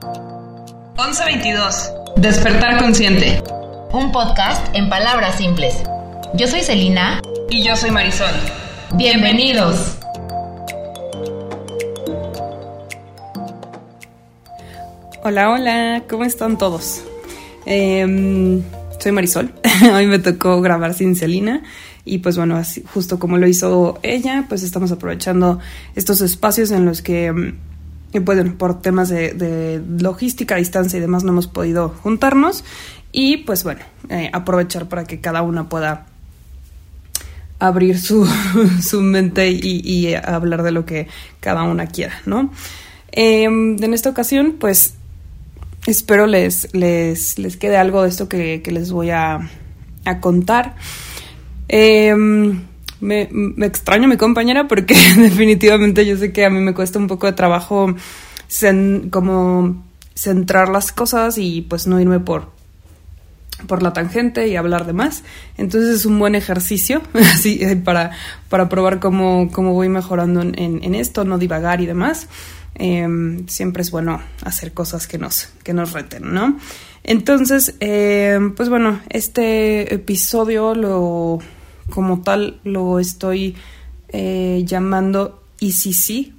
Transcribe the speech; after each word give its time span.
1122. 0.00 1.92
Despertar 2.16 2.78
consciente. 2.82 3.42
Un 3.92 4.10
podcast 4.12 4.74
en 4.74 4.88
palabras 4.88 5.36
simples. 5.36 5.82
Yo 6.34 6.46
soy 6.46 6.62
Celina. 6.62 7.20
Y 7.50 7.62
yo 7.62 7.76
soy 7.76 7.90
Marisol. 7.90 8.30
Bienvenidos. 8.94 9.98
Hola, 15.22 15.50
hola, 15.50 16.04
¿cómo 16.08 16.24
están 16.24 16.56
todos? 16.56 17.02
Em, 17.66 18.62
soy 18.98 19.12
Marisol, 19.12 19.52
hoy 19.94 20.06
me 20.06 20.18
tocó 20.18 20.62
grabar 20.62 20.94
sin 20.94 21.14
Celina 21.14 21.62
y 22.06 22.18
pues 22.18 22.38
bueno, 22.38 22.56
así, 22.56 22.82
justo 22.94 23.18
como 23.18 23.36
lo 23.36 23.46
hizo 23.46 23.98
ella, 24.02 24.46
pues 24.48 24.62
estamos 24.62 24.92
aprovechando 24.92 25.58
estos 25.94 26.22
espacios 26.22 26.70
en 26.70 26.86
los 26.86 27.02
que, 27.02 27.54
em, 28.12 28.24
pues, 28.24 28.52
por 28.54 28.80
temas 28.80 29.08
de, 29.08 29.82
logística, 29.98 30.56
distancia 30.56 30.98
y 30.98 31.00
demás 31.00 31.24
no 31.24 31.30
hemos 31.30 31.46
podido 31.46 31.88
juntarnos 31.88 32.64
y 33.12 33.38
pues 33.38 33.64
bueno, 33.64 33.80
eh, 34.08 34.30
aprovechar 34.32 34.88
para 34.88 35.04
que 35.04 35.20
cada 35.20 35.42
una 35.42 35.68
pueda 35.68 36.06
abrir 37.58 37.98
su, 37.98 38.26
su 38.82 39.00
mente 39.00 39.50
y, 39.50 39.82
y, 39.84 40.14
hablar 40.14 40.62
de 40.62 40.72
lo 40.72 40.86
que 40.86 41.08
cada 41.40 41.62
una 41.62 41.86
quiera, 41.86 42.14
¿no? 42.26 42.50
Em, 43.12 43.82
en 43.82 43.94
esta 43.94 44.10
ocasión, 44.10 44.56
pues 44.58 44.94
espero 45.86 46.26
les, 46.26 46.72
les, 46.74 47.38
les 47.38 47.56
quede 47.56 47.76
algo 47.76 48.02
de 48.02 48.08
esto 48.08 48.28
que, 48.28 48.62
les 48.64 48.92
voy 48.92 49.10
a, 49.10 49.50
contar. 50.20 50.74
Em, 51.68 52.62
me, 53.00 53.28
extraño 53.64 54.04
a 54.04 54.08
mi 54.08 54.16
compañera 54.16 54.68
porque 54.68 54.94
definitivamente 55.16 56.06
yo 56.06 56.16
sé 56.16 56.32
que 56.32 56.44
a 56.44 56.50
mí 56.50 56.60
me 56.60 56.74
cuesta 56.74 56.98
un 56.98 57.06
poco 57.06 57.26
de 57.26 57.32
trabajo 57.32 57.94
como 59.10 59.84
centrar 60.14 60.68
las 60.68 60.92
cosas 60.92 61.38
y 61.38 61.62
pues 61.62 61.86
no 61.86 62.00
irme 62.00 62.20
por, 62.20 62.50
por 63.66 63.82
la 63.82 63.92
tangente 63.92 64.48
y 64.48 64.56
hablar 64.56 64.86
de 64.86 64.92
más. 64.92 65.22
Entonces 65.56 65.94
es 65.94 66.06
un 66.06 66.18
buen 66.18 66.34
ejercicio 66.34 67.02
así 67.14 67.58
eh, 67.62 67.76
para, 67.76 68.10
para 68.48 68.68
probar 68.68 69.00
cómo, 69.00 69.50
cómo 69.52 69.72
voy 69.72 69.88
mejorando 69.88 70.42
en, 70.42 70.54
en, 70.56 70.94
esto, 70.94 71.24
no 71.24 71.38
divagar 71.38 71.80
y 71.80 71.86
demás. 71.86 72.28
Em, 72.74 73.46
siempre 73.48 73.82
es 73.82 73.90
bueno 73.90 74.20
hacer 74.42 74.72
cosas 74.72 75.06
que 75.06 75.18
nos, 75.18 75.48
que 75.62 75.74
nos 75.74 75.92
reten, 75.92 76.32
¿no? 76.32 76.58
Entonces, 77.02 77.74
em, 77.80 78.54
pues 78.54 78.68
bueno, 78.68 79.00
este 79.08 79.94
episodio 79.94 80.74
lo, 80.74 81.40
como 81.90 82.22
tal, 82.22 82.60
lo 82.64 82.98
estoy 82.98 83.56
eh, 84.08 84.62
llamando 84.64 85.42
sí 85.58 86.34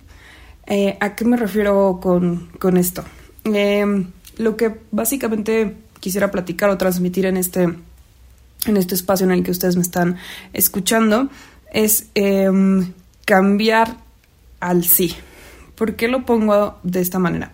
Eh, 0.67 0.97
¿A 0.99 1.15
qué 1.15 1.25
me 1.25 1.37
refiero 1.37 1.99
con, 2.01 2.47
con 2.59 2.77
esto? 2.77 3.03
Em, 3.43 4.07
lo 4.37 4.55
que 4.55 4.79
básicamente 4.91 5.75
quisiera 5.99 6.31
platicar 6.31 6.69
o 6.69 6.77
transmitir 6.77 7.25
en 7.25 7.37
este, 7.37 7.63
en 7.63 8.77
este 8.77 8.95
espacio 8.95 9.25
en 9.25 9.31
el 9.31 9.43
que 9.43 9.51
ustedes 9.51 9.75
me 9.75 9.81
están 9.81 10.17
escuchando 10.53 11.29
es 11.71 12.07
cambiar 13.25 13.97
al 14.59 14.83
sí. 14.83 15.15
¿Por 15.75 15.95
qué 15.95 16.07
lo 16.07 16.25
pongo 16.25 16.79
de 16.83 17.01
esta 17.01 17.19
manera? 17.19 17.51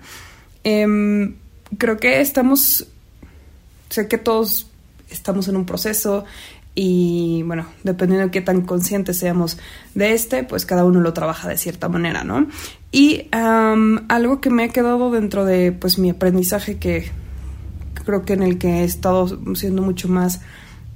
Em, 0.63 1.35
creo 1.77 1.97
que 1.97 2.21
estamos, 2.21 2.87
sé 3.89 4.07
que 4.07 4.17
todos 4.17 4.67
estamos 5.09 5.47
en 5.47 5.55
un 5.55 5.65
proceso 5.65 6.25
y 6.79 7.41
bueno, 7.41 7.65
dependiendo 7.83 8.27
de 8.27 8.31
qué 8.31 8.39
tan 8.39 8.61
conscientes 8.61 9.17
seamos 9.17 9.57
de 9.95 10.13
este, 10.13 10.43
pues 10.43 10.63
cada 10.67 10.85
uno 10.85 11.01
lo 11.01 11.11
trabaja 11.11 11.49
de 11.49 11.57
cierta 11.57 11.89
manera, 11.89 12.23
¿no? 12.23 12.45
Y 12.91 13.29
algo 13.31 14.41
que 14.41 14.51
me 14.51 14.65
ha 14.65 14.69
quedado 14.69 15.09
dentro 15.09 15.43
de 15.43 15.71
pues 15.71 15.97
mi 15.97 16.11
aprendizaje 16.11 16.77
que 16.77 17.09
creo 18.05 18.25
que 18.25 18.33
en 18.33 18.43
el 18.43 18.59
que 18.59 18.81
he 18.81 18.83
estado 18.83 19.27
siendo 19.55 19.81
mucho 19.81 20.07
más, 20.07 20.41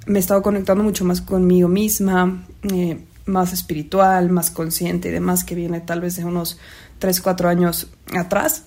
me 0.06 0.20
he 0.20 0.22
estado 0.22 0.44
conectando 0.44 0.84
mucho 0.84 1.04
más 1.04 1.20
conmigo 1.20 1.68
misma, 1.68 2.44
eh, 2.62 3.00
más 3.26 3.52
espiritual, 3.52 4.30
más 4.30 4.52
consciente 4.52 5.10
y 5.10 5.12
demás, 5.12 5.44
que 5.44 5.56
viene 5.56 5.82
tal 5.82 6.00
vez 6.00 6.16
de 6.16 6.26
unos 6.26 6.60
3, 7.00 7.22
4 7.22 7.50
años 7.50 7.88
atrás, 8.16 8.66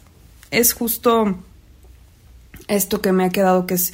es 0.50 0.72
justo 0.72 1.36
esto 2.66 3.00
que 3.00 3.12
me 3.12 3.24
ha 3.24 3.30
quedado, 3.30 3.66
que 3.66 3.74
es 3.74 3.92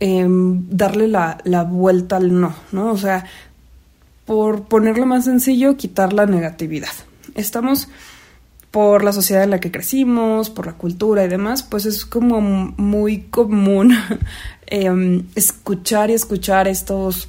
em, 0.00 0.68
darle 0.68 1.08
la, 1.08 1.38
vuelta 1.68 2.16
al 2.16 2.38
no, 2.38 2.54
¿no? 2.72 2.92
O 2.92 2.96
sea, 2.96 3.24
por 4.24 4.64
ponerlo 4.64 5.06
más 5.06 5.24
sencillo, 5.24 5.76
quitar 5.76 6.12
la 6.12 6.26
negatividad. 6.26 6.92
Estamos 7.34 7.88
por 8.70 9.04
la 9.04 9.12
sociedad 9.12 9.44
en 9.44 9.50
la 9.50 9.60
que 9.60 9.70
crecimos, 9.70 10.50
por 10.50 10.66
la 10.66 10.74
cultura 10.74 11.24
y 11.24 11.28
demás, 11.28 11.62
pues 11.62 11.86
es 11.86 12.04
como 12.04 12.40
muy 12.40 13.22
común 13.22 13.96
em, 14.66 15.24
escuchar 15.34 16.10
y 16.10 16.14
escuchar 16.14 16.68
estos 16.68 17.28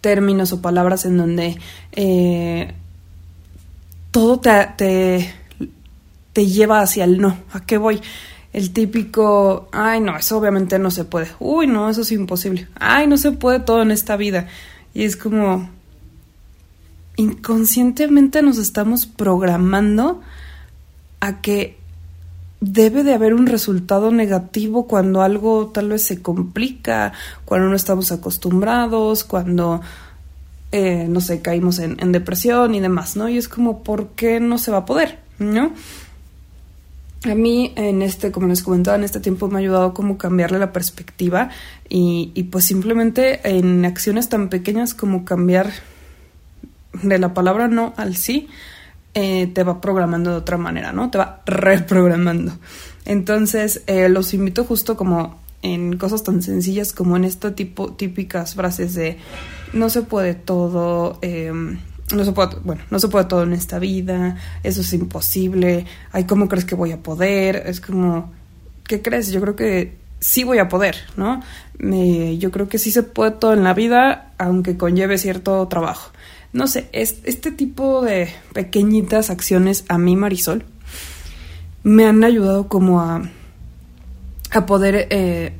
términos 0.00 0.52
o 0.52 0.60
palabras 0.60 1.06
en 1.06 1.16
donde 1.16 1.56
eh, 1.92 2.74
todo 4.10 4.38
te, 4.38 5.32
te, 6.34 6.46
lleva 6.46 6.82
hacia 6.82 7.04
el 7.04 7.20
no. 7.20 7.38
¿A 7.52 7.64
qué 7.64 7.78
voy? 7.78 8.00
El 8.54 8.72
típico, 8.72 9.68
ay 9.72 10.00
no, 10.00 10.16
eso 10.16 10.38
obviamente 10.38 10.78
no 10.78 10.92
se 10.92 11.04
puede. 11.04 11.26
Uy, 11.40 11.66
no, 11.66 11.90
eso 11.90 12.02
es 12.02 12.12
imposible. 12.12 12.68
Ay, 12.76 13.08
no 13.08 13.16
se 13.18 13.32
puede 13.32 13.58
todo 13.58 13.82
en 13.82 13.90
esta 13.90 14.16
vida. 14.16 14.46
Y 14.94 15.02
es 15.02 15.16
como, 15.16 15.68
inconscientemente 17.16 18.42
nos 18.42 18.58
estamos 18.58 19.06
programando 19.06 20.22
a 21.18 21.40
que 21.40 21.78
debe 22.60 23.02
de 23.02 23.14
haber 23.14 23.34
un 23.34 23.48
resultado 23.48 24.12
negativo 24.12 24.86
cuando 24.86 25.22
algo 25.22 25.72
tal 25.74 25.88
vez 25.88 26.04
se 26.04 26.22
complica, 26.22 27.12
cuando 27.44 27.68
no 27.68 27.74
estamos 27.74 28.12
acostumbrados, 28.12 29.24
cuando 29.24 29.80
eh, 30.70 31.06
no 31.08 31.20
sé, 31.20 31.40
caímos 31.40 31.80
en, 31.80 32.12
depresión 32.12 32.74
y 32.76 32.80
demás, 32.80 33.16
¿no? 33.16 33.28
Y 33.28 33.36
es 33.36 33.48
como, 33.48 33.82
¿por 33.82 34.10
qué 34.10 34.38
no 34.38 34.58
se 34.58 34.70
va 34.70 34.78
a 34.78 34.84
poder? 34.84 35.18
¿No? 35.40 35.72
A 37.24 37.34
mí 37.34 37.72
en 37.76 38.02
este, 38.02 38.30
como 38.30 38.48
les 38.48 38.62
comentaba, 38.62 38.96
en 38.96 39.04
este 39.04 39.20
tiempo 39.20 39.48
me 39.48 39.56
ha 39.56 39.58
ayudado 39.60 39.94
como 39.94 40.18
cambiarle 40.18 40.58
la 40.58 40.72
perspectiva 40.72 41.48
y, 41.88 42.32
y 42.34 42.44
pues 42.44 42.66
simplemente 42.66 43.40
en 43.48 43.84
acciones 43.84 44.28
tan 44.28 44.50
pequeñas 44.50 44.94
como 44.94 45.24
cambiar 45.24 45.70
de 47.02 47.18
la 47.18 47.34
palabra 47.34 47.68
no 47.68 47.94
al 47.96 48.16
sí, 48.16 48.48
eh, 49.14 49.46
te 49.46 49.62
va 49.62 49.80
programando 49.80 50.30
de 50.30 50.36
otra 50.36 50.56
manera, 50.56 50.92
¿no? 50.92 51.10
Te 51.10 51.18
va 51.18 51.42
reprogramando. 51.46 52.52
Entonces, 53.04 53.82
eh, 53.86 54.08
los 54.08 54.34
invito 54.34 54.64
justo 54.64 54.96
como 54.96 55.38
en 55.62 55.96
cosas 55.96 56.24
tan 56.24 56.42
sencillas 56.42 56.92
como 56.92 57.16
en 57.16 57.24
este 57.24 57.50
tipo 57.52 57.92
típicas 57.92 58.54
frases 58.54 58.94
de 58.94 59.18
no 59.72 59.88
se 59.88 60.02
puede 60.02 60.34
todo, 60.34 61.18
em, 61.22 61.78
no 62.12 62.24
se 62.24 62.32
puede, 62.32 62.56
bueno, 62.64 62.82
no 62.90 62.98
se 62.98 63.08
puede 63.08 63.24
todo 63.24 63.44
en 63.44 63.52
esta 63.52 63.78
vida, 63.78 64.36
eso 64.62 64.82
es 64.82 64.92
imposible, 64.92 65.86
ay, 66.12 66.24
¿cómo 66.24 66.48
crees 66.48 66.64
que 66.64 66.74
voy 66.74 66.92
a 66.92 67.02
poder? 67.02 67.62
Es 67.66 67.80
como, 67.80 68.32
¿qué 68.86 69.00
crees? 69.00 69.30
Yo 69.30 69.40
creo 69.40 69.56
que 69.56 69.96
sí 70.20 70.44
voy 70.44 70.58
a 70.58 70.68
poder, 70.68 70.96
¿no? 71.16 71.42
yo 71.78 72.50
creo 72.50 72.68
que 72.68 72.78
sí 72.78 72.90
se 72.90 73.02
puede 73.02 73.32
todo 73.32 73.52
en 73.52 73.64
la 73.64 73.74
vida, 73.74 74.32
aunque 74.38 74.76
conlleve 74.76 75.18
cierto 75.18 75.66
trabajo. 75.68 76.12
No 76.52 76.68
sé, 76.68 76.88
es, 76.92 77.16
este 77.24 77.50
tipo 77.50 78.00
de 78.00 78.32
pequeñitas 78.52 79.28
acciones 79.28 79.84
a 79.88 79.98
mí, 79.98 80.14
Marisol, 80.14 80.64
me 81.82 82.06
han 82.06 82.22
ayudado 82.22 82.68
como 82.68 83.00
a, 83.00 83.28
a 84.50 84.66
poder 84.66 85.08
eh, 85.10 85.58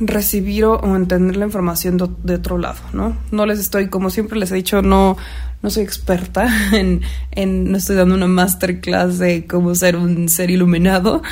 recibir 0.00 0.64
o, 0.64 0.96
entender 0.96 1.36
la 1.36 1.44
información 1.44 1.96
de, 1.96 2.34
otro 2.34 2.58
lado, 2.58 2.80
¿no? 2.92 3.16
No 3.30 3.46
les 3.46 3.58
estoy, 3.58 3.88
como 3.88 4.10
siempre 4.10 4.38
les 4.38 4.50
he 4.50 4.56
dicho, 4.56 4.82
no, 4.82 5.16
no 5.62 5.70
soy 5.70 5.82
experta 5.82 6.48
en, 6.72 7.02
en 7.32 7.70
no 7.70 7.78
estoy 7.78 7.96
dando 7.96 8.14
una 8.14 8.26
masterclass 8.26 9.18
de 9.18 9.46
cómo 9.46 9.74
ser 9.74 9.96
un 9.96 10.28
ser 10.28 10.50
iluminado, 10.50 11.22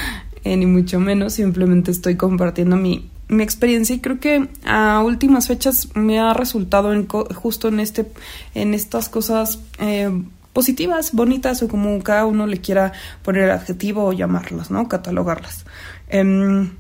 eh, 0.44 0.56
ni 0.56 0.66
mucho 0.66 1.00
menos, 1.00 1.34
simplemente 1.34 1.90
estoy 1.90 2.16
compartiendo 2.16 2.76
mi, 2.76 3.10
mi 3.28 3.42
experiencia 3.42 3.94
y 3.96 4.00
creo 4.00 4.20
que 4.20 4.48
a 4.64 5.02
últimas 5.04 5.48
fechas 5.48 5.88
me 5.94 6.18
ha 6.18 6.34
resultado 6.34 6.92
en 6.92 7.06
justo 7.06 7.68
en 7.68 7.80
este, 7.80 8.06
en 8.54 8.74
estas 8.74 9.08
cosas 9.08 9.60
eh, 9.78 10.10
positivas, 10.52 11.12
bonitas 11.12 11.62
o 11.62 11.68
como 11.68 12.02
cada 12.02 12.26
uno 12.26 12.46
le 12.46 12.60
quiera 12.60 12.92
poner 13.22 13.44
el 13.44 13.50
adjetivo 13.50 14.04
o 14.04 14.12
llamarlas, 14.12 14.70
¿no? 14.70 14.88
Catalogarlas. 14.88 15.64
Em, 16.08 16.70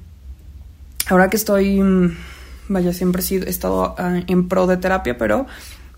ahora 1.08 1.28
que 1.30 1.36
estoy, 1.36 1.80
mm, 1.80 2.16
vaya, 2.68 2.92
siempre 2.92 3.22
he 3.22 3.50
estado 3.50 3.94
ah, 3.98 4.20
en 4.26 4.48
pro 4.48 4.66
de 4.66 4.76
terapia, 4.76 5.16
pero 5.16 5.46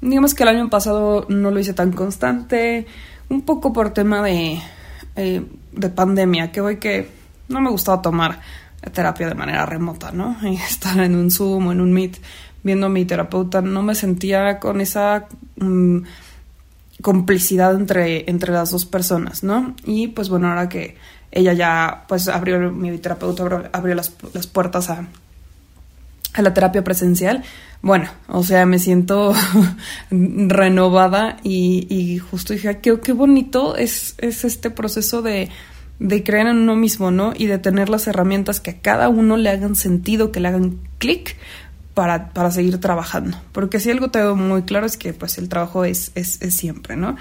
digamos 0.00 0.34
que 0.34 0.42
el 0.42 0.50
año 0.50 0.70
pasado 0.70 1.26
no 1.28 1.50
lo 1.50 1.60
hice 1.60 1.74
tan 1.74 1.92
constante, 1.92 2.86
un 3.28 3.42
poco 3.42 3.72
por 3.72 3.92
tema 3.92 4.22
de, 4.22 4.60
eh, 5.16 5.44
de 5.72 5.88
pandemia, 5.90 6.50
que 6.52 6.60
hoy 6.60 6.76
que 6.78 7.08
no 7.48 7.60
me 7.60 7.70
gustaba 7.70 8.02
tomar 8.02 8.40
terapia 8.92 9.28
de 9.28 9.34
manera 9.34 9.66
remota, 9.66 10.10
¿no? 10.12 10.36
Estar 10.68 10.98
en 11.00 11.14
un 11.14 11.30
Zoom 11.30 11.68
o 11.68 11.72
en 11.72 11.80
un 11.80 11.92
Meet 11.92 12.18
viendo 12.62 12.86
a 12.86 12.90
mi 12.90 13.04
terapeuta, 13.04 13.62
no 13.62 13.82
me 13.82 13.94
sentía 13.94 14.58
con 14.58 14.80
esa 14.80 15.26
mm, 15.56 15.98
complicidad 17.02 17.74
entre, 17.74 18.28
entre 18.30 18.52
las 18.52 18.70
dos 18.70 18.84
personas, 18.84 19.42
¿no? 19.42 19.74
Y 19.84 20.08
pues 20.08 20.28
bueno, 20.28 20.48
ahora 20.48 20.68
que 20.68 20.96
ella 21.32 21.52
ya, 21.52 22.04
pues 22.08 22.28
abrió, 22.28 22.58
mi 22.70 22.96
terapeuta 22.98 23.70
abrió, 23.72 23.94
las, 23.94 24.10
puertas 24.52 24.90
a, 24.90 25.06
a 26.34 26.42
la 26.42 26.54
terapia 26.54 26.82
presencial. 26.82 27.44
Bueno, 27.82 28.10
o 28.28 28.42
sea, 28.42 28.66
me 28.66 28.78
siento 28.78 29.32
renovada 30.10 31.38
y, 31.42 31.86
y, 31.88 32.18
justo 32.18 32.52
dije, 32.52 32.78
qué, 32.80 33.00
qué 33.00 33.12
bonito 33.12 33.76
es, 33.76 34.14
es 34.18 34.44
este 34.44 34.70
proceso 34.70 35.22
de, 35.22 35.48
de 36.00 36.24
creer 36.24 36.48
en 36.48 36.56
uno 36.56 36.76
mismo, 36.76 37.10
¿no? 37.10 37.32
Y 37.36 37.46
de 37.46 37.58
tener 37.58 37.88
las 37.88 38.06
herramientas 38.06 38.60
que 38.60 38.70
a 38.70 38.80
cada 38.80 39.08
uno 39.08 39.36
le 39.36 39.50
hagan 39.50 39.76
sentido, 39.76 40.32
que 40.32 40.40
le 40.40 40.48
hagan 40.48 40.78
clic 40.98 41.36
para, 41.94 42.30
para, 42.30 42.50
seguir 42.50 42.78
trabajando. 42.78 43.36
Porque 43.52 43.80
si 43.80 43.90
algo 43.90 44.10
tengo 44.10 44.36
muy 44.36 44.62
claro 44.62 44.86
es 44.86 44.96
que 44.96 45.12
pues 45.12 45.38
el 45.38 45.48
trabajo 45.48 45.84
es, 45.84 46.12
es, 46.14 46.40
es 46.40 46.56
siempre, 46.56 46.96
¿no? 46.96 47.16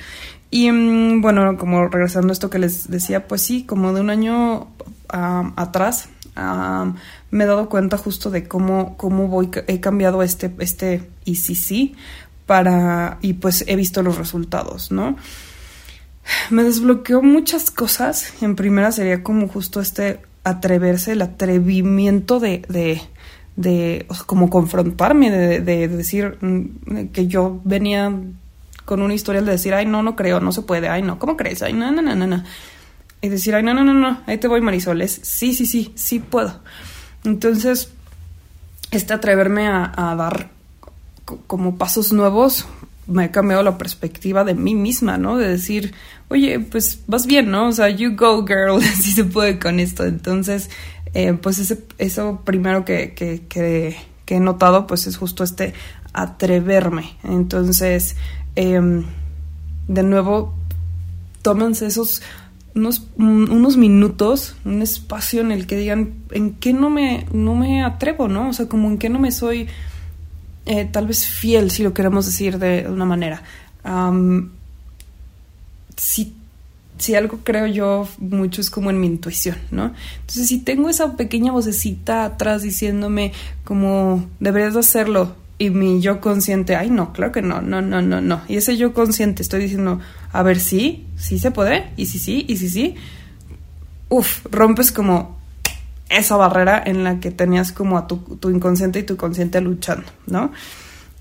Y 0.51 0.71
mm, 0.71 1.21
bueno, 1.21 1.57
como 1.57 1.88
regresando 1.88 2.30
a 2.30 2.33
esto 2.33 2.50
que 2.50 2.60
les 2.60 2.89
decía, 2.89 3.27
pues 3.27 3.42
sí, 3.42 3.63
como 3.63 3.94
de 3.94 4.01
un 4.01 4.10
año 4.10 4.68
atrás 5.12 6.10
me 7.31 7.44
he 7.44 7.48
dado 7.48 7.69
cuenta 7.69 7.98
justo 7.98 8.30
de 8.30 8.48
cómo, 8.48 8.95
cómo 8.98 9.27
voy, 9.27 9.50
he 9.68 9.80
cambiado 9.80 10.24
este, 10.24 10.54
este 10.60 11.10
ICC 11.25 11.95
para, 12.45 13.18
y 13.21 13.33
pues 13.33 13.63
he 13.68 13.75
visto 13.75 14.01
los 14.01 14.18
resultados, 14.18 14.92
¿no? 14.92 15.16
Me 16.50 16.63
desbloqueó 16.63 17.21
muchas 17.21 17.71
cosas. 17.71 18.33
En 18.42 18.56
primera 18.56 18.92
sería 18.92 19.24
como 19.24 19.48
justo 19.48 19.81
este 19.81 20.21
atreverse, 20.44 21.13
el 21.13 21.21
atrevimiento 21.21 22.39
de, 22.39 22.63
de, 22.69 23.01
de 23.59 24.06
como 24.25 24.50
confrontarme, 24.50 25.29
de, 25.29 25.59
de, 25.59 25.89
decir 25.89 26.38
mm, 26.39 27.07
que 27.11 27.27
yo 27.27 27.59
venía 27.65 28.09
con 28.85 29.01
una 29.01 29.13
historia 29.13 29.41
de 29.41 29.51
decir, 29.51 29.73
ay, 29.73 29.85
no, 29.85 30.01
no 30.01 30.15
creo, 30.15 30.39
no 30.39 30.53
se 30.53 30.61
puede, 30.61 30.88
ay, 30.88 31.01
no, 31.01 31.19
¿cómo 31.19 31.35
crees? 31.35 31.61
Ay, 31.61 31.73
no, 31.73 31.91
no, 31.91 32.01
no, 32.01 32.15
no, 32.15 32.25
no. 32.25 32.41
Y 33.21 33.27
decir, 33.27 33.53
ay, 33.56 33.63
no, 33.63 33.73
no, 33.73 33.83
no, 33.83 33.94
no, 33.94 34.21
ahí 34.27 34.38
te 34.38 34.47
voy, 34.47 34.61
Marisol, 34.61 35.01
es, 35.01 35.19
sí, 35.23 35.53
sí, 35.53 35.65
sí, 35.65 35.91
sí 35.95 36.19
puedo. 36.19 36.61
Entonces, 37.25 37.91
este 38.91 39.13
atreverme 39.13 39.67
a, 39.67 40.15
dar 40.17 40.51
como 41.45 41.77
pasos 41.77 42.13
nuevos, 42.13 42.65
me 43.07 43.25
ha 43.25 43.31
cambiado 43.31 43.61
la 43.61 43.77
perspectiva 43.77 44.45
de 44.45 44.53
mí 44.53 44.73
misma, 44.73 45.17
¿no? 45.17 45.35
De 45.35 45.50
decir, 45.50 45.94
oye, 46.29 46.61
pues 46.61 47.01
vas 47.07 47.27
bien, 47.27 47.51
¿no? 47.51 47.67
O 47.67 47.71
sea, 47.73 47.89
you 47.89 48.15
go, 48.15 48.45
girl, 48.45 48.81
si 49.01 49.11
se 49.11 49.25
puede 49.25 49.59
con 49.59 49.81
esto. 49.81 50.06
Entonces, 50.06 50.69
eh, 51.13 51.33
pues 51.33 51.59
ese, 51.59 51.83
eso 51.97 52.41
primero 52.44 52.85
que, 52.85 53.13
que, 53.13 53.45
que, 53.47 53.95
he 54.27 54.39
notado, 54.39 54.85
pues 54.85 55.07
es 55.07 55.17
justo 55.17 55.44
este 55.44 55.73
atreverme. 56.13 57.15
Entonces, 57.23 58.15
Em, 58.61 59.06
de 59.88 60.03
nuevo, 60.03 60.53
tómense 61.41 61.85
esos 61.85 62.21
unos, 62.75 63.07
unos 63.17 63.77
minutos, 63.77 64.57
un 64.65 64.81
espacio 64.81 65.39
en 65.39 65.53
el 65.53 65.65
que 65.65 65.77
digan 65.77 66.15
en 66.31 66.56
qué 66.56 66.73
no 66.73 66.89
me, 66.89 67.25
no 67.31 67.56
me 67.56 67.83
atrevo, 67.83 68.27
¿no? 68.27 68.50
O 68.50 68.53
sea, 68.53 68.67
como 68.67 68.89
en 68.89 68.97
qué 68.97 69.07
no 69.07 69.17
me 69.17 69.31
soy 69.31 69.67
eh, 70.65 70.83
tal 70.91 71.07
vez 71.07 71.25
fiel, 71.25 71.71
si 71.71 71.83
lo 71.83 71.94
queremos 71.94 72.25
decir 72.25 72.59
de 72.59 72.85
una 72.89 73.06
manera. 73.06 73.44
si, 75.95 76.35
si 76.99 77.15
algo 77.15 77.39
creo 77.43 77.65
yo 77.65 78.07
mucho 78.19 78.61
es 78.61 78.69
como 78.69 78.89
en 78.91 78.99
mi 78.99 79.07
intuición, 79.07 79.57
¿no? 79.71 79.93
Entonces, 80.21 80.47
si 80.47 80.59
tengo 80.59 80.89
esa 80.89 81.15
pequeña 81.15 81.51
vocecita 81.51 82.25
atrás 82.25 82.61
diciéndome 82.61 83.31
como 83.63 84.25
deberías 84.39 84.75
hacerlo, 84.75 85.35
y 85.57 85.71
mi 85.71 85.99
yo 85.99 86.21
consciente, 86.21 86.77
ay 86.77 86.89
no, 86.89 87.11
claro 87.11 87.33
que 87.33 87.41
no, 87.41 87.61
no, 87.61 87.81
no, 87.81 88.01
no, 88.01 88.21
no. 88.21 88.41
Y 88.47 88.55
ese 88.55 88.77
yo 88.77 88.93
consciente 88.93 89.41
estoy 89.41 89.61
diciendo, 89.61 89.99
a 90.31 90.41
ver, 90.41 90.59
sí, 90.59 91.05
sí 91.17 91.37
se 91.37 91.51
puede, 91.51 91.91
y 91.97 92.05
sí, 92.05 92.17
sí, 92.17 92.45
y 92.47 92.55
sí, 92.57 92.69
sí. 92.69 92.95
Uf, 94.07 94.45
rompes 94.49 94.91
como 94.91 95.37
esa 96.09 96.37
barrera 96.37 96.81
en 96.85 97.03
la 97.03 97.19
que 97.19 97.29
tenías 97.31 97.73
como 97.73 97.97
a 97.97 98.07
tu, 98.07 98.17
tu 98.17 98.49
inconsciente 98.49 98.99
y 98.99 99.03
tu 99.03 99.17
consciente 99.17 99.59
luchando, 99.59 100.07
¿no? 100.27 100.51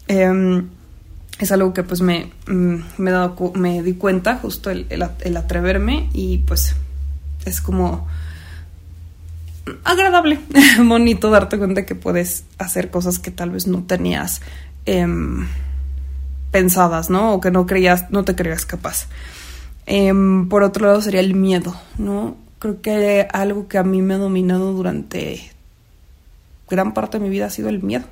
Em, 0.07 0.69
es 1.39 1.53
algo 1.53 1.73
que 1.73 1.83
pues 1.83 2.01
me, 2.01 2.31
mm, 2.47 2.77
me, 2.99 3.11
dado, 3.11 3.53
me 3.55 3.83
di 3.83 3.95
cuenta, 3.95 4.37
justo 4.37 4.71
el, 4.71 4.87
el 4.91 5.37
atreverme 5.37 6.09
y 6.13 6.39
pues 6.39 6.75
es 7.45 7.61
como 7.61 8.07
agradable, 9.85 10.41
bonito 10.85 11.31
darte 11.31 11.59
cuenta 11.59 11.87
que 11.87 11.95
puedes 11.95 12.45
hacer 12.59 12.91
cosas 12.91 13.19
que 13.19 13.31
tal 13.31 13.51
vez 13.51 13.67
no 13.67 13.83
tenías 13.85 14.41
em, 14.87 15.47
pensadas, 16.51 17.11
¿no? 17.11 17.35
O 17.35 17.41
que 17.41 17.51
no 17.51 17.67
creías, 17.67 18.11
no 18.11 18.25
te 18.25 18.35
creías 18.35 18.67
capaz. 18.67 19.07
Em, 19.87 20.49
por 20.49 20.63
otro 20.63 20.87
lado 20.87 21.01
sería 21.01 21.21
el 21.21 21.35
miedo, 21.35 21.75
¿no? 21.97 22.37
Creo 22.59 22.81
que 22.81 23.29
algo 23.33 23.69
que 23.69 23.79
a 23.79 23.85
mí 23.85 24.03
me 24.03 24.15
ha 24.15 24.19
dominado 24.19 24.73
durante 24.73 25.51
gran 26.69 26.93
parte 26.93 27.19
de 27.19 27.25
mi 27.25 27.31
vida 27.31 27.47
ha 27.47 27.51
sido 27.51 27.69
el 27.69 27.83
miedo. 27.83 28.05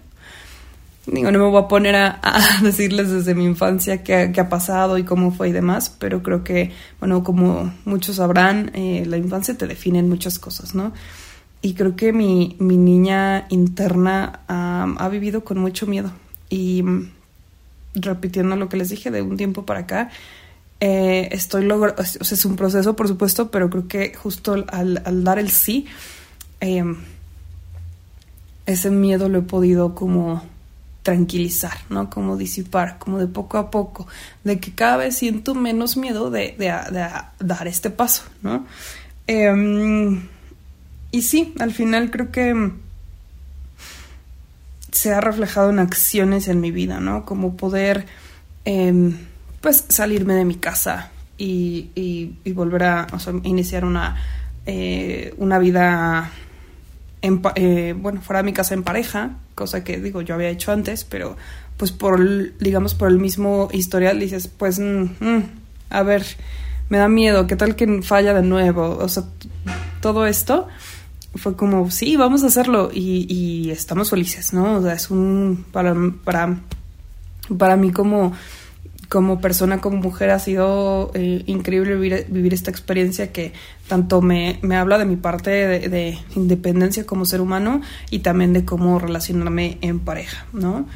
Digo, 1.06 1.31
no 1.31 1.38
me 1.38 1.44
voy 1.47 1.62
a 1.62 1.69
poner 1.69 1.94
a, 1.94 2.20
decirles 2.62 3.11
desde 3.11 3.35
mi 3.35 3.44
infancia 3.44 4.03
qué, 4.03 4.32
ha 4.37 4.49
pasado 4.49 4.99
y 4.99 5.05
cómo 5.05 5.31
fue 5.31 5.50
y 5.50 5.53
demás, 5.53 5.94
pero 5.99 6.23
creo 6.23 6.43
que, 6.43 6.73
bueno, 6.99 7.23
como 7.23 7.73
muchos 7.85 8.17
sabrán, 8.17 8.70
eh, 8.75 9.05
la 9.06 9.17
infancia 9.17 9.56
te 9.56 9.67
define 9.67 10.00
en 10.00 10.08
muchas 10.08 10.38
cosas, 10.38 10.75
¿no? 10.75 10.93
y 11.67 11.75
creo 11.75 11.97
que 11.97 12.12
mi, 12.12 12.55
mi 12.61 12.76
niña 12.76 13.47
interna 13.49 14.41
ha 14.47 15.08
vivido 15.08 15.43
con 15.43 15.58
mucho 15.58 15.87
miedo. 15.88 16.12
Y 16.49 16.85
mm, 16.85 17.11
repitiendo 17.94 18.55
lo 18.55 18.69
que 18.69 18.76
les 18.76 18.88
dije 18.88 19.11
de 19.11 19.20
un 19.20 19.37
tiempo 19.37 19.67
para 19.67 19.81
acá, 19.81 20.11
eh, 20.79 21.29
estoy 21.32 21.64
logrando, 21.64 22.00
o 22.00 22.05
sea, 22.05 22.37
es 22.37 22.44
un 22.44 22.55
proceso 22.55 22.94
por 22.94 23.09
supuesto, 23.09 23.50
pero 23.50 23.69
creo 23.69 23.88
que 23.88 24.14
justo 24.14 24.64
al, 24.69 25.02
al 25.05 25.25
dar 25.25 25.41
el 25.41 25.50
sí, 25.50 25.87
em, 26.61 26.99
ese 28.67 28.91
miedo 28.91 29.29
lo 29.29 29.38
he 29.38 29.43
podido 29.43 29.97
como 29.97 30.44
tranquilizar, 31.06 31.79
¿no? 31.88 32.11
Como 32.11 32.37
disipar, 32.37 32.99
como 32.99 33.20
de 33.20 33.29
poco 33.29 33.58
a 33.58 33.70
poco, 33.70 34.08
de 34.43 34.58
que 34.58 34.73
cada 34.73 34.97
vez 34.97 35.17
siento 35.17 35.55
menos 35.55 35.97
miedo 35.97 36.32
de, 36.32 36.56
de, 36.58 36.67
dar 37.38 37.69
este 37.69 37.91
paso, 37.91 38.25
¿no? 38.43 38.67
Eh, 39.29 40.20
y 41.12 41.23
sí, 41.23 41.55
al 41.61 41.73
final 41.73 42.11
creo 42.11 42.32
que 42.32 42.73
se 44.91 45.14
ha 45.14 45.20
reflejado 45.20 45.70
en 45.70 45.79
acciones 45.79 46.49
en 46.49 46.61
mi 46.61 46.73
vida, 46.73 46.99
¿no? 46.99 47.25
Como 47.25 47.56
poder, 47.56 48.06
em, 48.64 49.17
pues, 49.61 49.85
salirme 49.88 50.35
de 50.35 50.44
mi 50.44 50.56
casa 50.56 51.12
y, 51.38 51.91
y, 51.94 52.52
volver 52.52 52.82
a 52.82 53.06
iniciar 53.44 53.85
una, 53.85 54.17
eh, 54.67 55.35
una 55.38 55.61
vida, 55.61 56.32
eh, 57.54 57.95
bueno, 57.97 58.21
fuera 58.23 58.40
de 58.40 58.47
mi 58.47 58.52
casa 58.52 58.75
en 58.75 58.83
pareja, 58.83 59.37
cosa 59.54 59.85
que 59.85 59.99
digo, 59.99 60.23
yo 60.23 60.35
había 60.35 60.49
hecho 60.49 60.73
antes, 60.73 61.04
pero 61.04 61.37
pues 61.76 61.92
por, 61.92 62.56
digamos, 62.59 62.95
por 62.95 63.09
el 63.09 63.18
mismo 63.18 63.68
historial 63.73 64.18
dices, 64.18 64.49
pues, 64.49 64.78
mm, 64.78 65.02
mm, 65.21 65.42
a 65.90 66.02
ver, 66.02 66.25
me 66.88 66.99
da 66.99 67.09
miedo, 67.09 67.47
¿qué 67.47 67.56
tal 67.56 67.76
que 67.76 68.02
falla 68.02 68.33
de 68.35 68.42
nuevo? 68.42 68.99
O 68.99 69.09
sea, 69.09 69.25
todo 70.00 70.26
esto 70.26 70.68
fue 71.35 71.56
como, 71.56 71.90
sí, 71.90 72.16
vamos 72.16 72.42
a 72.45 72.47
hacerlo 72.47 72.90
y, 72.92 73.26
y 73.28 73.71
estamos 73.71 74.11
felices, 74.11 74.52
¿no? 74.52 74.78
O 74.78 74.83
sea, 74.83 74.95
es 74.95 75.11
un, 75.11 75.66
para, 75.73 75.95
para, 76.25 76.59
para 77.59 77.76
mí 77.76 77.92
como, 77.92 78.33
como 79.08 79.40
persona, 79.40 79.80
como 79.80 79.98
mujer, 79.98 80.30
ha 80.30 80.38
sido 80.38 81.10
eh, 81.14 81.42
increíble 81.46 81.96
vivir, 82.28 82.54
esta 82.54 82.70
experiencia 82.70 83.32
que 83.32 83.52
tanto 83.88 84.22
me, 84.22 84.58
me 84.62 84.76
habla 84.76 84.98
de 84.98 85.04
mi 85.04 85.16
parte 85.16 85.50
de, 85.50 85.88
de, 85.88 86.18
independencia 86.34 87.04
como 87.04 87.25
ser 87.25 87.40
humano 87.40 87.80
y 88.10 88.20
también 88.20 88.52
de 88.52 88.64
cómo 88.64 88.98
relacionarme 88.98 89.78
en 89.80 90.00
pareja, 90.00 90.46
¿no? 90.52 90.86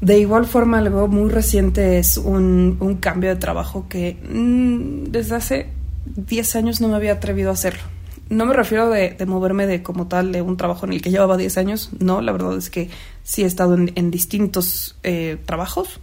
De 0.00 0.18
igual 0.18 0.46
forma, 0.46 0.78
algo 0.78 1.08
muy 1.08 1.30
reciente 1.30 1.98
es 1.98 2.18
un, 2.18 2.76
un 2.80 2.96
cambio 2.96 3.30
de 3.30 3.36
trabajo 3.36 3.86
que 3.88 4.16
mm, 4.28 5.10
desde 5.10 5.34
hace 5.36 5.66
10 6.04 6.56
años 6.56 6.80
no 6.80 6.88
me 6.88 6.96
había 6.96 7.12
atrevido 7.12 7.50
a 7.50 7.54
hacerlo 7.54 7.82
no 8.28 8.44
me 8.44 8.54
refiero 8.54 8.90
de, 8.90 9.16
moverme 9.26 9.66
de 9.66 9.82
como 9.82 10.08
tal 10.08 10.32
de 10.32 10.42
un 10.42 10.56
trabajo 10.56 10.86
en 10.86 10.92
el 10.92 11.02
que 11.02 11.10
llevaba 11.10 11.36
10 11.36 11.58
años, 11.58 11.90
no, 11.98 12.20
la 12.20 12.32
verdad 12.32 12.56
es 12.56 12.70
que 12.70 12.90
sí 13.22 13.42
he 13.42 13.46
estado 13.46 13.74
en, 13.74 14.10
distintos 14.10 14.96
eh, 15.02 15.38
trabajos. 15.46 16.00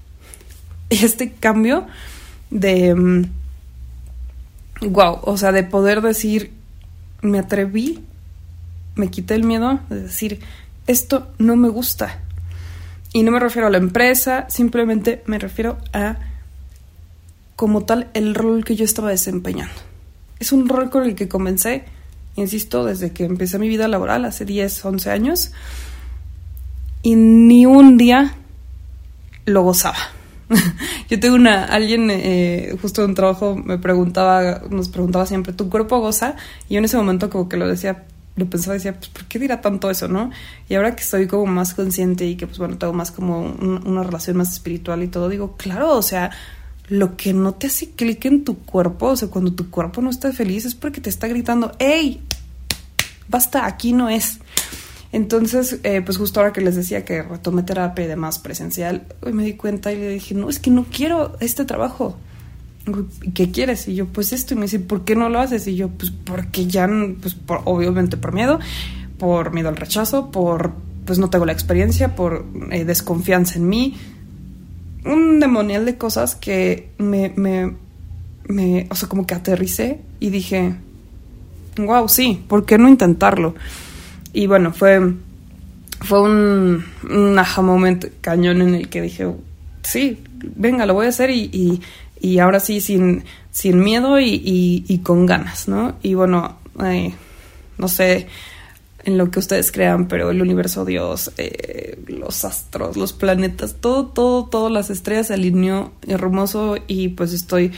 Este 1.04 1.32
cambio 1.32 1.88
de... 2.50 2.94
wow, 4.82 5.18
mm, 5.18 5.20
o 5.24 5.38
sea, 5.38 5.52
de 5.52 5.64
poder 5.64 6.02
decir, 6.02 6.52
me 7.22 7.40
atreví, 7.40 8.04
me 8.96 9.10
quité 9.10 9.36
el 9.36 9.44
miedo 9.44 9.80
de 9.90 10.02
decir, 10.04 10.40
esto 10.88 11.28
no 11.38 11.56
me 11.56 11.70
gusta. 11.70 12.20
Y 13.12 13.24
no 13.24 13.32
me 13.32 13.40
refiero 13.40 13.68
a 13.68 13.72
la 13.72 13.78
empresa, 13.78 14.48
simplemente 14.50 15.24
me 15.26 15.40
refiero 15.40 15.78
a 15.94 16.18
como 17.56 17.86
tal 17.86 18.10
el 18.14 18.34
rol 18.34 18.66
que 18.66 18.76
yo 18.76 18.84
estaba 18.84 19.10
desempeñando. 19.10 19.76
Es 20.40 20.52
un 20.52 20.68
rol 20.68 20.90
con 20.90 21.04
el 21.04 21.16
que 21.16 21.28
comencé 21.28 21.86
insisto, 22.36 22.86
desde 22.86 23.12
que 23.12 23.26
empecé 23.26 23.60
mi 23.60 23.68
vida 23.68 23.88
laboral 23.88 24.26
hace 24.26 24.46
10, 24.46 24.86
11 24.86 25.12
años, 25.12 25.52
y 27.02 27.16
ni 27.16 27.66
un 27.66 27.98
día 27.98 28.36
lo 29.46 29.62
gozaba. 29.64 29.98
Yo 31.10 31.20
tengo 31.20 31.36
una, 31.36 31.66
alguien 31.66 32.10
eh, 32.10 32.76
justo 32.82 33.04
en 33.04 33.12
un 33.12 33.16
trabajo 33.16 33.56
me 33.56 33.78
preguntaba, 33.78 34.62
nos 34.70 34.90
preguntaba 34.90 35.26
siempre, 35.26 35.54
¿tu 35.54 35.70
cuerpo 35.70 36.00
goza? 36.00 36.36
Y 36.70 36.74
yo 36.74 36.80
en 36.80 36.86
ese 36.86 36.98
momento 36.98 37.30
como 37.30 37.48
que 37.50 37.58
lo 37.58 37.68
decía, 37.68 38.06
lo 38.36 38.50
pensaba, 38.50 38.74
decía, 38.74 38.96
pues 38.96 39.10
¿por 39.10 39.26
qué 39.26 39.40
dirá 39.40 39.62
tanto 39.62 39.90
eso, 39.90 40.08
no? 40.08 40.32
Y 40.70 40.76
ahora 40.76 40.96
que 40.96 41.04
estoy 41.04 41.28
como 41.28 41.46
más 41.46 41.74
consciente 41.74 42.26
y 42.26 42.36
que 42.36 42.48
pues 42.48 42.60
bueno, 42.60 42.78
tengo 42.78 42.94
más 42.94 43.12
como 43.12 43.42
una 43.42 44.04
relación 44.04 44.38
más 44.38 44.54
espiritual 44.54 45.04
y 45.04 45.08
todo, 45.08 45.30
digo, 45.30 45.56
claro, 45.56 45.98
o 45.98 46.02
sea, 46.02 46.32
lo 46.90 47.16
que 47.16 47.34
no 47.34 47.54
te 47.54 47.68
hace 47.68 47.92
clic 47.92 48.26
en 48.26 48.44
tu 48.44 48.58
cuerpo, 48.60 49.08
o 49.08 49.16
sea, 49.16 49.30
cuando 49.30 49.54
tu 49.54 49.70
cuerpo 49.70 50.02
no 50.02 50.10
está 50.10 50.32
feliz 50.34 50.66
es 50.66 50.76
porque 50.76 51.02
te 51.02 51.10
está 51.10 51.28
gritando, 51.28 51.72
¡Ey! 51.80 52.22
Basta, 53.28 53.66
aquí 53.66 53.94
no 53.94 54.10
es. 54.10 54.40
Entonces, 55.14 55.80
eh, 55.84 56.02
pues 56.04 56.18
justo 56.18 56.40
ahora 56.40 56.54
que 56.54 56.62
les 56.62 56.76
decía 56.76 57.06
que 57.06 57.22
retomé 57.22 57.62
terapia 57.62 58.04
y 58.04 58.08
demás 58.08 58.40
presencial, 58.40 59.06
me 59.32 59.44
di 59.44 59.54
cuenta 59.54 59.94
y 59.94 59.98
le 59.98 60.10
dije, 60.10 60.34
no, 60.34 60.50
es 60.50 60.58
que 60.58 60.72
no 60.72 60.88
quiero 60.92 61.38
este 61.40 61.66
trabajo. 61.66 62.18
¿Qué 63.36 63.52
quieres? 63.52 63.88
Y 63.88 63.94
yo, 63.94 64.08
pues 64.08 64.34
esto. 64.34 64.56
Y 64.56 64.58
me 64.58 64.64
dice, 64.64 64.80
¿por 64.80 65.06
qué 65.06 65.16
no 65.16 65.30
lo 65.30 65.40
haces? 65.40 65.68
Y 65.68 65.76
yo, 65.76 65.90
pues 65.90 66.10
porque 66.10 66.66
ya, 66.66 66.90
pues 67.22 67.36
por, 67.36 67.62
obviamente 67.66 68.18
por 68.18 68.34
miedo, 68.34 68.60
por 69.20 69.54
miedo 69.54 69.70
al 69.70 69.78
rechazo, 69.78 70.32
por, 70.32 70.74
pues 71.06 71.20
no 71.20 71.30
tengo 71.30 71.46
la 71.46 71.54
experiencia, 71.54 72.16
por 72.16 72.48
eh, 72.72 72.84
desconfianza 72.84 73.60
en 73.60 73.70
mí. 73.70 73.96
Un 75.06 75.40
demonial 75.40 75.86
de 75.86 75.96
cosas 75.96 76.34
que 76.34 76.90
me, 76.98 77.32
me, 77.36 77.76
me, 78.48 78.88
o 78.90 78.96
sea, 78.96 79.08
como 79.08 79.28
que 79.28 79.36
aterricé 79.36 80.02
y 80.20 80.32
dije, 80.32 80.74
wow, 81.78 82.10
sí, 82.10 82.44
¿por 82.48 82.66
qué 82.66 82.80
no 82.80 82.90
intentarlo? 82.90 83.54
Y 84.34 84.48
bueno, 84.48 84.74
fue, 84.74 85.00
fue 86.02 86.22
un, 86.22 86.84
un 87.10 87.40
aha 87.40 87.62
moment 87.62 88.06
cañón 88.20 88.62
en 88.62 88.76
el 88.76 88.90
que 88.90 89.02
dije, 89.02 89.28
sí, 89.84 90.24
venga, 90.56 90.86
lo 90.86 90.96
voy 90.96 91.06
a 91.06 91.10
hacer 91.10 91.30
y, 91.30 91.82
y, 92.20 92.40
ahora 92.40 92.60
sí, 92.60 92.82
sin, 92.82 93.24
sin 93.52 93.80
miedo 93.84 94.20
y, 94.20 94.84
y, 94.88 94.98
con 95.00 95.28
ganas, 95.28 95.68
¿no? 95.68 95.96
Y 96.02 96.16
bueno, 96.16 96.58
eh, 96.84 97.14
no 97.78 97.88
sé 97.88 98.28
en 99.06 99.18
lo 99.18 99.30
que 99.30 99.40
ustedes 99.40 99.72
crean, 99.72 100.08
pero 100.08 100.32
el 100.32 100.42
universo, 100.42 100.86
Dios, 100.86 101.32
eh, 101.38 102.00
los 102.08 102.46
astros, 102.46 102.96
los 102.96 103.14
planetas, 103.14 103.76
todo, 103.82 104.08
todo, 104.08 104.46
todas 104.46 104.72
las 104.72 104.90
estrellas 104.90 105.28
se 105.28 105.34
alineó 105.34 105.92
hermoso 106.08 106.78
y 106.88 107.10
pues 107.10 107.34
estoy 107.34 107.74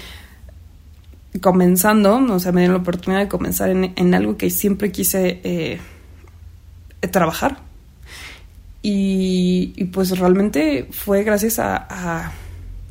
comenzando, 1.42 2.16
o 2.16 2.40
sea, 2.40 2.52
me 2.52 2.62
dieron 2.62 2.78
la 2.78 2.82
oportunidad 2.82 3.22
de 3.22 3.28
comenzar 3.28 3.70
en, 3.70 3.94
en 3.96 4.14
algo 4.14 4.38
que 4.38 4.50
siempre 4.52 4.92
quise 4.92 5.42
eh, 5.44 5.80
trabajar. 7.08 7.58
Y, 8.82 9.86
pues 9.86 10.18
realmente 10.18 10.88
fue 10.92 11.24
gracias 11.24 11.58
a, 11.58 12.32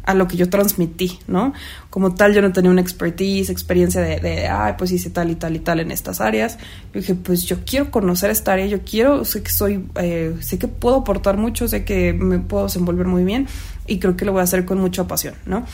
a, 0.04 0.14
lo 0.14 0.26
que 0.26 0.36
yo 0.36 0.50
transmití, 0.50 1.20
¿no? 1.28 1.52
Como 1.88 2.14
tal, 2.14 2.34
yo 2.34 2.42
no 2.42 2.52
tenía 2.52 2.70
una 2.70 2.80
expertise, 2.80 3.48
experiencia 3.48 4.00
de, 4.00 4.18
de 4.18 4.48
ay, 4.48 4.74
pues 4.76 4.90
hice 4.90 5.10
tal 5.10 5.30
y 5.30 5.36
tal 5.36 5.54
y 5.54 5.60
tal 5.60 5.78
en 5.78 5.92
estas 5.92 6.20
áreas. 6.20 6.58
Yo 6.92 7.00
dije, 7.00 7.14
pues 7.14 7.44
yo 7.44 7.58
quiero 7.64 7.92
conocer 7.92 8.30
esta 8.30 8.54
área, 8.54 8.66
yo 8.66 8.80
quiero, 8.80 9.24
sé 9.24 9.44
que 9.44 9.52
soy, 9.52 9.86
eh, 9.94 10.34
sé 10.40 10.58
que 10.58 10.66
puedo 10.66 10.96
aportar 10.96 11.36
mucho, 11.36 11.68
sé 11.68 11.84
que 11.84 12.12
me 12.12 12.40
puedo 12.40 12.64
desenvolver 12.64 13.06
muy 13.06 13.22
bien 13.22 13.46
y 13.86 14.00
creo 14.00 14.16
que 14.16 14.24
lo 14.24 14.32
voy 14.32 14.40
a 14.40 14.44
hacer 14.44 14.64
con 14.64 14.80
mucha 14.80 15.06
pasión, 15.06 15.34
¿no? 15.46 15.64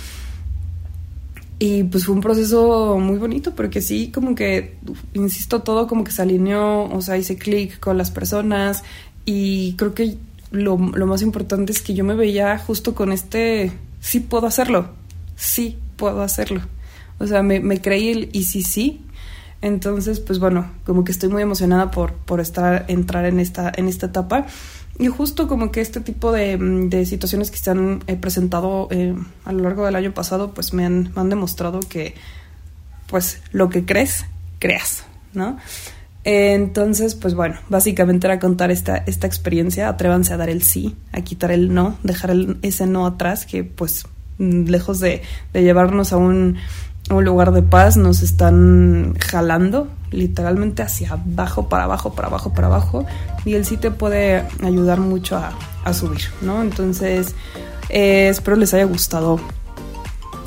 Y 1.62 1.84
pues 1.84 2.06
fue 2.06 2.14
un 2.14 2.22
proceso 2.22 2.98
muy 2.98 3.18
bonito 3.18 3.54
porque 3.54 3.82
sí, 3.82 4.10
como 4.10 4.34
que, 4.34 4.78
insisto, 5.12 5.60
todo 5.60 5.86
como 5.86 6.04
que 6.04 6.10
se 6.10 6.22
alineó, 6.22 6.84
o 6.84 7.02
sea, 7.02 7.18
hice 7.18 7.36
clic 7.36 7.78
con 7.78 7.98
las 7.98 8.10
personas 8.10 8.82
y 9.26 9.74
creo 9.74 9.92
que 9.92 10.16
lo, 10.50 10.78
lo, 10.78 11.06
más 11.06 11.20
importante 11.20 11.70
es 11.70 11.82
que 11.82 11.92
yo 11.92 12.02
me 12.02 12.14
veía 12.14 12.56
justo 12.58 12.94
con 12.94 13.12
este, 13.12 13.72
sí 14.00 14.20
puedo 14.20 14.46
hacerlo, 14.46 14.88
sí 15.36 15.76
puedo 15.96 16.22
hacerlo. 16.22 16.62
O 17.18 17.26
sea, 17.26 17.42
me, 17.42 17.60
me 17.60 17.82
creí 17.82 18.08
el 18.08 18.30
y 18.32 18.44
sí, 18.44 18.62
sí. 18.62 19.04
Entonces, 19.60 20.18
pues 20.20 20.38
bueno, 20.38 20.70
como 20.86 21.04
que 21.04 21.12
estoy 21.12 21.28
muy 21.28 21.42
emocionada 21.42 21.90
por, 21.90 22.14
por 22.14 22.40
estar, 22.40 22.86
entrar 22.88 23.26
en 23.26 23.38
esta, 23.38 23.70
en 23.76 23.86
esta 23.86 24.06
etapa. 24.06 24.46
Y 24.98 25.08
justo 25.08 25.48
como 25.48 25.72
que 25.72 25.80
este 25.80 26.00
tipo 26.00 26.32
de, 26.32 26.56
mm, 26.56 27.04
situaciones 27.06 27.50
que 27.50 27.56
se 27.56 27.70
han 27.70 28.02
eh, 28.06 28.16
presentado 28.16 28.88
eh, 28.90 29.14
a 29.44 29.52
lo 29.52 29.62
largo 29.62 29.86
del 29.86 29.96
año 29.96 30.12
pasado, 30.12 30.52
pues 30.52 30.74
me 30.74 30.84
han, 30.84 31.28
demostrado 31.28 31.80
que, 31.80 32.14
pues, 33.06 33.40
lo 33.52 33.70
que 33.70 33.84
crees, 33.84 34.26
creas, 34.58 35.04
¿no? 35.32 35.56
Entonces, 36.22 37.14
pues 37.14 37.34
bueno, 37.34 37.58
básicamente 37.70 38.26
era 38.26 38.38
contar 38.38 38.70
esta, 38.70 38.98
esta 38.98 39.26
experiencia, 39.26 39.88
atrévanse 39.88 40.34
a 40.34 40.36
dar 40.36 40.50
el 40.50 40.62
sí, 40.62 40.96
a 41.12 41.22
quitar 41.22 41.50
el 41.50 41.72
no, 41.72 41.96
dejar 42.02 42.34
ese 42.60 42.86
no 42.86 43.06
atrás, 43.06 43.46
que 43.46 43.64
pues 43.64 44.04
mm, 44.36 44.64
lejos 44.64 45.00
de, 45.00 45.22
de 45.54 45.62
llevarnos 45.62 46.12
a 46.12 46.18
un, 46.18 46.58
un 47.14 47.24
lugar 47.24 47.52
de 47.52 47.62
paz, 47.62 47.96
nos 47.96 48.22
están 48.22 49.14
jalando 49.18 49.88
literalmente 50.10 50.82
hacia 50.82 51.12
abajo, 51.12 51.68
para 51.68 51.84
abajo, 51.84 52.12
para 52.14 52.28
abajo, 52.28 52.52
para 52.52 52.66
abajo. 52.66 53.06
Y 53.44 53.54
el 53.54 53.64
sí 53.64 53.76
te 53.76 53.90
puede 53.90 54.44
ayudar 54.62 55.00
mucho 55.00 55.36
a, 55.36 55.92
subir, 55.92 56.22
¿no? 56.40 56.62
Entonces, 56.62 57.34
eh, 57.88 58.28
espero 58.28 58.56
les 58.56 58.72
haya 58.74 58.84
gustado 58.84 59.40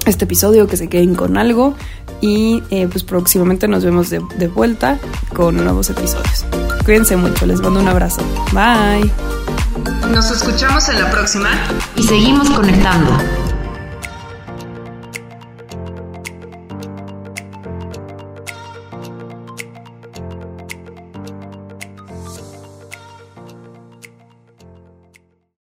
este 0.05 0.25
episodio, 0.25 0.67
que 0.67 0.77
se 0.77 0.87
queden 0.89 1.15
con 1.15 1.37
algo. 1.37 1.75
Y 2.21 2.63
eh, 2.69 2.87
pues 2.89 3.03
próximamente 3.03 3.67
nos 3.67 3.83
vemos 3.83 4.09
de, 4.09 4.21
de 4.37 4.47
vuelta 4.47 4.99
con 5.33 5.57
nuevos 5.57 5.89
episodios. 5.89 6.45
Cuídense 6.85 7.17
mucho, 7.17 7.45
les 7.45 7.59
mando 7.61 7.79
un 7.79 7.87
abrazo. 7.87 8.21
Bye. 8.53 9.11
Nos 10.11 10.31
escuchamos 10.31 10.87
en 10.89 11.01
la 11.01 11.11
próxima 11.11 11.49
y 11.95 12.03
seguimos 12.03 12.49
conectando. 12.49 13.42